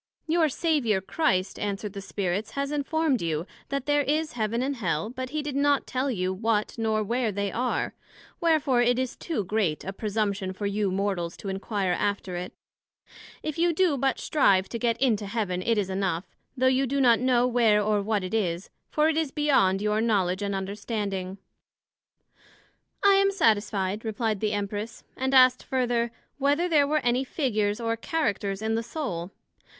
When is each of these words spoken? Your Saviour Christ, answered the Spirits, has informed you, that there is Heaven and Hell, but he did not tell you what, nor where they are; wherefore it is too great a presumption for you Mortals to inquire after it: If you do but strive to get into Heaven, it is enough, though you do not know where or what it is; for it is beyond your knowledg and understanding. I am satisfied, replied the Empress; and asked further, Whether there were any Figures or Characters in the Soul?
Your 0.25 0.49
Saviour 0.49 0.99
Christ, 0.99 1.59
answered 1.59 1.93
the 1.93 2.01
Spirits, 2.01 2.49
has 2.53 2.71
informed 2.71 3.21
you, 3.21 3.45
that 3.69 3.85
there 3.85 4.01
is 4.01 4.33
Heaven 4.33 4.63
and 4.63 4.77
Hell, 4.77 5.11
but 5.11 5.29
he 5.29 5.43
did 5.43 5.55
not 5.55 5.85
tell 5.85 6.09
you 6.09 6.33
what, 6.33 6.75
nor 6.75 7.03
where 7.03 7.31
they 7.31 7.51
are; 7.51 7.93
wherefore 8.39 8.81
it 8.81 8.97
is 8.97 9.15
too 9.15 9.43
great 9.43 9.83
a 9.83 9.93
presumption 9.93 10.53
for 10.53 10.65
you 10.65 10.89
Mortals 10.89 11.37
to 11.37 11.49
inquire 11.49 11.91
after 11.91 12.35
it: 12.35 12.51
If 13.43 13.59
you 13.59 13.73
do 13.73 13.95
but 13.95 14.17
strive 14.19 14.67
to 14.69 14.79
get 14.79 14.99
into 14.99 15.27
Heaven, 15.27 15.61
it 15.61 15.77
is 15.77 15.87
enough, 15.87 16.25
though 16.57 16.65
you 16.65 16.87
do 16.87 16.99
not 16.99 17.19
know 17.19 17.45
where 17.45 17.79
or 17.79 18.01
what 18.01 18.23
it 18.23 18.33
is; 18.33 18.71
for 18.89 19.07
it 19.07 19.17
is 19.17 19.29
beyond 19.29 19.83
your 19.83 20.01
knowledg 20.01 20.41
and 20.41 20.55
understanding. 20.55 21.37
I 23.05 23.13
am 23.13 23.29
satisfied, 23.29 24.03
replied 24.03 24.39
the 24.39 24.53
Empress; 24.53 25.03
and 25.15 25.35
asked 25.35 25.63
further, 25.63 26.11
Whether 26.39 26.67
there 26.67 26.87
were 26.87 27.01
any 27.03 27.23
Figures 27.23 27.79
or 27.79 27.95
Characters 27.95 28.63
in 28.63 28.73
the 28.73 28.81
Soul? 28.81 29.29